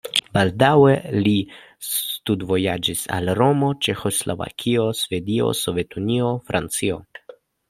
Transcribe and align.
Baldaŭe 0.35 0.93
li 1.27 1.33
studvojaĝis 1.89 3.03
al 3.19 3.29
Romo, 3.41 3.69
Ĉeĥoslovakio, 3.89 4.87
Svedio, 5.05 5.53
Sovetunio, 5.65 6.35
Francio. 6.51 7.01